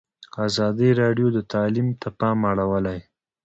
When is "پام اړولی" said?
2.19-2.99